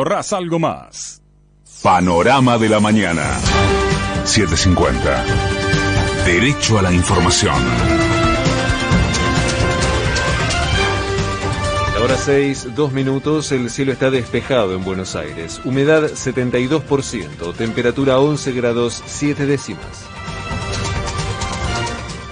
Ras 0.00 0.32
algo 0.32 0.60
más. 0.60 1.20
Panorama 1.82 2.56
de 2.56 2.68
la 2.68 2.78
mañana. 2.78 3.36
750. 4.24 5.24
Derecho 6.24 6.78
a 6.78 6.82
la 6.82 6.92
información. 6.92 7.56
La 11.94 12.00
hora 12.00 12.16
6, 12.16 12.76
2 12.76 12.92
minutos, 12.92 13.50
el 13.50 13.70
cielo 13.70 13.90
está 13.90 14.08
despejado 14.12 14.72
en 14.76 14.84
Buenos 14.84 15.16
Aires. 15.16 15.60
Humedad 15.64 16.04
72%, 16.04 17.56
temperatura 17.56 18.20
11 18.20 18.52
grados 18.52 19.02
7 19.04 19.46
décimas. 19.46 20.17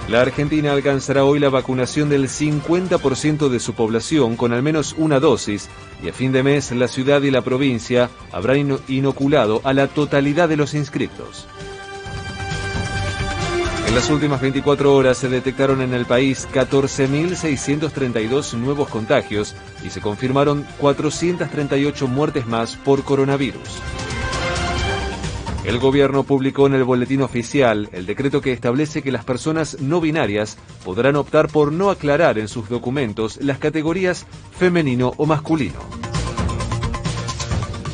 La 0.07 0.21
Argentina 0.21 0.71
alcanzará 0.71 1.25
hoy 1.25 1.37
la 1.37 1.49
vacunación 1.49 2.07
del 2.07 2.29
50% 2.29 3.49
de 3.49 3.59
su 3.59 3.73
población 3.73 4.37
con 4.37 4.53
al 4.53 4.63
menos 4.63 4.95
una 4.97 5.19
dosis 5.19 5.67
y 6.01 6.07
a 6.07 6.13
fin 6.13 6.31
de 6.31 6.43
mes 6.43 6.71
la 6.71 6.87
ciudad 6.87 7.21
y 7.23 7.31
la 7.31 7.41
provincia 7.41 8.09
habrán 8.31 8.79
inoculado 8.87 9.59
a 9.65 9.73
la 9.73 9.87
totalidad 9.87 10.47
de 10.47 10.55
los 10.55 10.75
inscriptos. 10.75 11.45
En 13.85 13.95
las 13.95 14.09
últimas 14.09 14.39
24 14.39 14.95
horas 14.95 15.17
se 15.17 15.27
detectaron 15.27 15.81
en 15.81 15.93
el 15.93 16.05
país 16.05 16.47
14.632 16.53 18.53
nuevos 18.53 18.87
contagios 18.87 19.55
y 19.83 19.89
se 19.89 19.99
confirmaron 19.99 20.65
438 20.77 22.07
muertes 22.07 22.47
más 22.47 22.77
por 22.77 23.03
coronavirus. 23.03 23.81
El 25.67 25.79
gobierno 25.79 26.23
publicó 26.23 26.67
en 26.67 26.75
el 26.75 26.85
boletín 26.85 27.21
oficial 27.21 27.89
el 27.91 28.05
decreto 28.05 28.39
que 28.39 28.53
establece 28.53 29.01
que 29.01 29.11
las 29.11 29.25
personas 29.25 29.81
no 29.81 29.99
binarias 29.99 30.57
podrán 30.85 31.17
optar 31.17 31.49
por 31.49 31.73
no 31.73 31.89
aclarar 31.89 32.39
en 32.39 32.47
sus 32.47 32.69
documentos 32.69 33.37
las 33.41 33.57
categorías 33.57 34.25
femenino 34.57 35.11
o 35.17 35.25
masculino. 35.25 36.06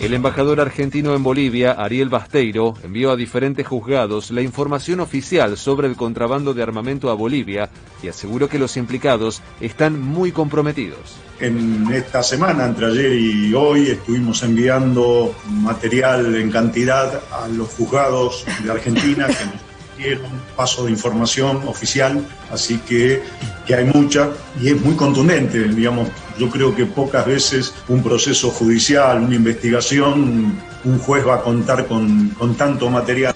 El 0.04 0.14
embajador 0.14 0.60
argentino 0.60 1.16
en 1.16 1.24
Bolivia, 1.24 1.72
Ariel 1.72 2.10
Basteiro, 2.10 2.74
envió 2.84 3.12
a 3.12 3.16
diferentes 3.16 3.66
juzgados 3.66 4.32
la 4.32 4.42
información 4.42 5.00
oficial 5.00 5.56
sobre 5.56 5.88
el 5.88 5.96
contrabando 5.96 6.54
de 6.54 6.62
armamento 6.62 7.10
a 7.10 7.14
Bolivia 7.14 7.70
y 8.04 8.10
aseguró 8.10 8.50
que 8.50 8.60
los 8.60 8.76
implicados 8.76 9.42
están 9.62 10.02
muy 10.02 10.34
comprometidos. 10.34 11.16
En 11.40 11.88
esta 11.94 12.22
semana, 12.22 12.66
entre 12.66 12.88
ayer 12.88 13.14
y 13.14 13.54
hoy, 13.54 13.92
estuvimos 13.92 14.44
enviando 14.44 15.34
material 15.48 16.36
en 16.36 16.52
cantidad 16.52 17.22
a 17.32 17.48
los 17.48 17.70
juzgados 17.70 18.46
de 18.62 18.72
Argentina 18.72 19.28
que 19.28 19.46
nos 19.46 19.63
un 19.98 20.42
paso 20.56 20.86
de 20.86 20.92
información 20.92 21.62
oficial, 21.68 22.26
así 22.52 22.78
que, 22.80 23.22
que 23.66 23.76
hay 23.76 23.86
mucha 23.86 24.30
y 24.62 24.70
es 24.70 24.82
muy 24.82 24.96
contundente, 24.96 25.60
digamos, 25.70 26.10
yo 26.38 26.50
creo 26.50 26.76
que 26.76 26.86
pocas 26.86 27.26
veces 27.26 27.74
un 27.88 28.02
proceso 28.02 28.50
judicial, 28.50 29.22
una 29.24 29.36
investigación, 29.36 30.60
un 30.84 31.00
juez 31.00 31.26
va 31.28 31.36
a 31.36 31.42
contar 31.42 31.86
con, 31.88 32.30
con 32.30 32.56
tanto 32.56 32.90
material. 32.90 33.34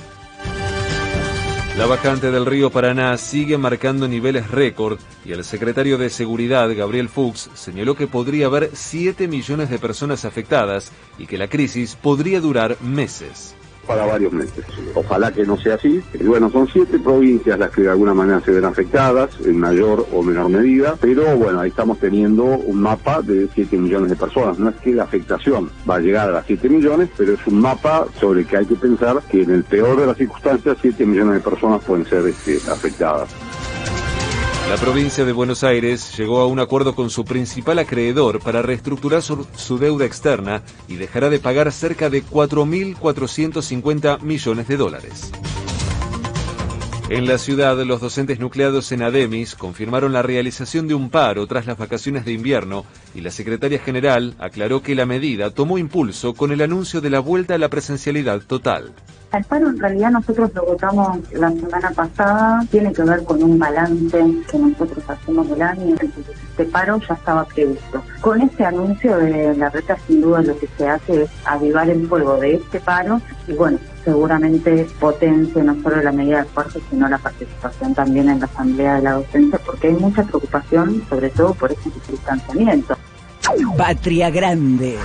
La 1.77 1.85
vacante 1.85 2.31
del 2.31 2.47
río 2.47 2.71
Paraná 2.71 3.15
sigue 3.17 3.55
marcando 3.59 4.07
niveles 4.07 4.49
récord 4.49 4.99
y 5.23 5.31
el 5.33 5.43
secretario 5.43 5.99
de 5.99 6.09
Seguridad, 6.09 6.75
Gabriel 6.75 7.07
Fuchs, 7.07 7.51
señaló 7.53 7.95
que 7.95 8.07
podría 8.07 8.47
haber 8.47 8.71
7 8.73 9.27
millones 9.27 9.69
de 9.69 9.77
personas 9.77 10.25
afectadas 10.25 10.91
y 11.19 11.27
que 11.27 11.37
la 11.37 11.47
crisis 11.47 11.95
podría 11.95 12.41
durar 12.41 12.77
meses 12.81 13.55
para 13.87 14.05
varios 14.05 14.33
meses. 14.33 14.65
Ojalá 14.93 15.31
que 15.31 15.45
no 15.45 15.57
sea 15.57 15.75
así. 15.75 16.01
Y 16.13 16.23
bueno, 16.23 16.49
son 16.51 16.67
siete 16.67 16.99
provincias 16.99 17.57
las 17.57 17.71
que 17.71 17.83
de 17.83 17.89
alguna 17.89 18.13
manera 18.13 18.41
se 18.41 18.51
ven 18.51 18.65
afectadas, 18.65 19.29
en 19.45 19.57
mayor 19.59 20.05
o 20.13 20.21
menor 20.21 20.49
medida, 20.49 20.95
pero 20.99 21.35
bueno, 21.37 21.61
ahí 21.61 21.69
estamos 21.69 21.99
teniendo 21.99 22.43
un 22.43 22.81
mapa 22.81 23.21
de 23.21 23.47
7 23.53 23.77
millones 23.77 24.09
de 24.09 24.15
personas. 24.15 24.59
No 24.59 24.69
es 24.69 24.75
que 24.77 24.93
la 24.93 25.03
afectación 25.03 25.69
va 25.89 25.95
a 25.95 25.99
llegar 25.99 26.29
a 26.29 26.33
las 26.33 26.45
7 26.45 26.69
millones, 26.69 27.09
pero 27.17 27.33
es 27.33 27.47
un 27.47 27.61
mapa 27.61 28.05
sobre 28.19 28.41
el 28.41 28.47
que 28.47 28.57
hay 28.57 28.65
que 28.65 28.75
pensar 28.75 29.21
que 29.29 29.43
en 29.43 29.51
el 29.51 29.63
peor 29.63 29.99
de 29.99 30.07
las 30.07 30.17
circunstancias 30.17 30.77
7 30.81 31.05
millones 31.05 31.35
de 31.35 31.39
personas 31.39 31.83
pueden 31.83 32.05
ser 32.05 32.25
este, 32.27 32.57
afectadas. 32.69 33.29
La 34.69 34.75
provincia 34.75 35.23
de 35.23 35.31
Buenos 35.31 35.63
Aires 35.63 36.17
llegó 36.17 36.41
a 36.41 36.45
un 36.45 36.59
acuerdo 36.59 36.93
con 36.93 37.09
su 37.09 37.23
principal 37.23 37.79
acreedor 37.79 38.41
para 38.41 38.61
reestructurar 38.61 39.21
su, 39.21 39.77
deuda 39.79 40.05
externa 40.05 40.61
y 40.89 40.97
dejará 40.97 41.29
de 41.29 41.39
pagar 41.39 41.71
cerca 41.71 42.09
de 42.09 42.21
4.450 42.21 44.19
millones 44.19 44.67
de 44.67 44.75
dólares. 44.75 45.31
En 47.07 47.25
la 47.25 47.37
ciudad, 47.37 47.81
los 47.85 48.01
docentes 48.01 48.41
nucleados 48.41 48.91
en 48.91 49.03
Ademis 49.03 49.55
confirmaron 49.55 50.11
la 50.11 50.21
realización 50.21 50.89
de 50.89 50.95
un 50.95 51.09
paro 51.09 51.47
tras 51.47 51.65
las 51.65 51.77
vacaciones 51.77 52.25
de 52.25 52.33
invierno 52.33 52.83
y 53.15 53.21
la 53.21 53.31
secretaria 53.31 53.79
general 53.79 54.35
aclaró 54.37 54.83
que 54.83 54.95
la 54.95 55.05
medida 55.05 55.51
tomó 55.51 55.77
impulso 55.77 56.33
con 56.33 56.51
el 56.51 56.61
anuncio 56.61 56.99
de 56.99 57.09
la 57.09 57.21
vuelta 57.21 57.55
a 57.55 57.57
la 57.57 57.69
presencialidad 57.69 58.41
total. 58.41 58.93
El 59.33 59.43
paro 59.43 59.69
en 59.69 59.77
realidad 59.77 60.11
nosotros 60.11 60.51
lo 60.55 60.65
votamos 60.65 61.19
la 61.33 61.51
semana 61.51 61.91
pasada, 61.91 62.65
tiene 62.71 62.93
que 62.93 63.03
ver 63.03 63.23
con 63.25 63.43
un 63.43 63.59
balance 63.59 64.17
que 64.49 64.57
nosotros 64.57 65.03
hacemos 65.07 65.49
del 65.49 65.61
año, 65.61 65.95
este 65.99 66.63
paro 66.65 66.97
ya 67.07 67.13
estaba 67.13 67.43
previsto. 67.43 68.01
Con 68.21 68.41
este 68.41 68.65
anuncio 68.65 69.17
de 69.17 69.55
la 69.57 69.69
reta 69.69 69.97
sin 70.07 70.21
duda 70.21 70.41
lo 70.41 70.57
que 70.57 70.67
se 70.77 70.87
hace 70.87 71.23
es 71.23 71.29
avivar 71.45 71.89
el 71.89 72.07
fuego 72.07 72.37
de 72.37 72.55
este 72.55 72.79
paro 72.79 73.21
y 73.47 73.53
bueno, 73.53 73.77
seguramente 74.05 74.87
potencia 74.99 75.61
no 75.61 75.81
solo 75.83 76.01
la 76.01 76.13
medida 76.13 76.43
de 76.43 76.45
fuerza, 76.45 76.79
sino 76.89 77.09
la 77.09 77.17
participación 77.17 77.93
también 77.93 78.29
en 78.29 78.39
la 78.39 78.45
asamblea 78.45 78.95
de 78.95 79.01
la 79.01 79.13
docencia, 79.13 79.59
porque 79.65 79.87
hay 79.87 79.93
mucha 79.93 80.23
preocupación, 80.23 81.03
sobre 81.09 81.29
todo 81.31 81.53
por 81.53 81.71
este 81.71 81.91
distanciamiento. 82.09 82.97
Patria 83.77 84.29
Grande. 84.29 84.97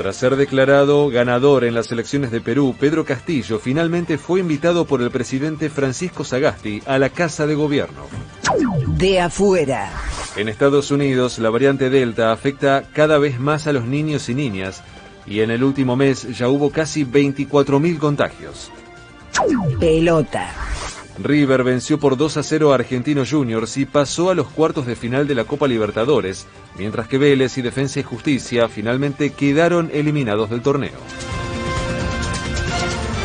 Tras 0.00 0.16
ser 0.16 0.36
declarado 0.36 1.10
ganador 1.10 1.62
en 1.62 1.74
las 1.74 1.92
elecciones 1.92 2.30
de 2.30 2.40
Perú, 2.40 2.74
Pedro 2.80 3.04
Castillo 3.04 3.58
finalmente 3.58 4.16
fue 4.16 4.40
invitado 4.40 4.86
por 4.86 5.02
el 5.02 5.10
presidente 5.10 5.68
Francisco 5.68 6.24
Sagasti 6.24 6.82
a 6.86 6.98
la 6.98 7.10
Casa 7.10 7.46
de 7.46 7.54
Gobierno. 7.54 8.06
De 8.96 9.20
afuera. 9.20 9.90
En 10.36 10.48
Estados 10.48 10.90
Unidos, 10.90 11.38
la 11.38 11.50
variante 11.50 11.90
Delta 11.90 12.32
afecta 12.32 12.84
cada 12.94 13.18
vez 13.18 13.38
más 13.38 13.66
a 13.66 13.74
los 13.74 13.84
niños 13.84 14.30
y 14.30 14.34
niñas 14.34 14.82
y 15.26 15.40
en 15.40 15.50
el 15.50 15.62
último 15.62 15.96
mes 15.96 16.34
ya 16.34 16.48
hubo 16.48 16.70
casi 16.70 17.04
24.000 17.04 17.98
contagios. 17.98 18.72
Pelota. 19.78 20.48
River 21.22 21.64
venció 21.64 21.98
por 21.98 22.16
2 22.16 22.38
a 22.38 22.42
0 22.42 22.72
a 22.72 22.76
Argentinos 22.76 23.30
Juniors 23.30 23.76
y 23.76 23.84
pasó 23.84 24.30
a 24.30 24.34
los 24.34 24.48
cuartos 24.48 24.86
de 24.86 24.96
final 24.96 25.26
de 25.26 25.34
la 25.34 25.44
Copa 25.44 25.68
Libertadores, 25.68 26.46
mientras 26.78 27.08
que 27.08 27.18
Vélez 27.18 27.58
y 27.58 27.62
Defensa 27.62 28.00
y 28.00 28.02
Justicia 28.02 28.68
finalmente 28.68 29.32
quedaron 29.32 29.90
eliminados 29.92 30.48
del 30.50 30.62
torneo. 30.62 30.98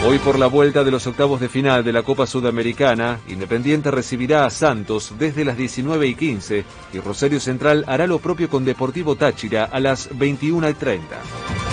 Hoy 0.05 0.19
por 0.19 0.37
la 0.37 0.47
vuelta 0.47 0.83
de 0.83 0.91
los 0.91 1.07
octavos 1.07 1.39
de 1.39 1.49
final 1.49 1.83
de 1.83 1.93
la 1.93 2.03
Copa 2.03 2.27
Sudamericana, 2.27 3.19
Independiente 3.27 3.89
recibirá 3.89 4.45
a 4.45 4.51
Santos 4.51 5.13
desde 5.17 5.45
las 5.45 5.57
19 5.57 6.05
y 6.05 6.15
15 6.15 6.65
y 6.93 6.99
Rosario 6.99 7.39
Central 7.39 7.85
hará 7.87 8.05
lo 8.05 8.19
propio 8.19 8.49
con 8.49 8.65
Deportivo 8.65 9.15
Táchira 9.15 9.63
a 9.63 9.79
las 9.79 10.09
21 10.15 10.69
y 10.69 10.73
30. 10.73 11.64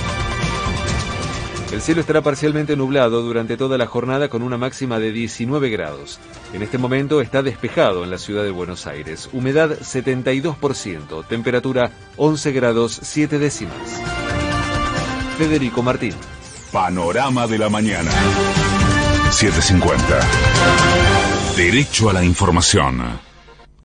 El 1.72 1.80
cielo 1.80 2.02
estará 2.02 2.20
parcialmente 2.20 2.76
nublado 2.76 3.22
durante 3.22 3.56
toda 3.56 3.78
la 3.78 3.86
jornada 3.86 4.28
con 4.28 4.42
una 4.42 4.58
máxima 4.58 4.98
de 4.98 5.10
19 5.10 5.70
grados. 5.70 6.20
En 6.52 6.62
este 6.62 6.76
momento 6.76 7.22
está 7.22 7.42
despejado 7.42 8.04
en 8.04 8.10
la 8.10 8.18
ciudad 8.18 8.44
de 8.44 8.50
Buenos 8.50 8.86
Aires. 8.86 9.30
Humedad 9.32 9.78
72%, 9.78 11.26
temperatura 11.26 11.90
11 12.18 12.52
grados 12.52 13.00
7 13.02 13.38
décimas. 13.38 14.02
Federico 15.38 15.82
Martín. 15.82 16.12
Panorama 16.70 17.46
de 17.46 17.58
la 17.58 17.70
mañana. 17.70 18.10
750. 19.30 20.20
Derecho 21.56 22.10
a 22.10 22.12
la 22.12 22.22
información. 22.22 23.31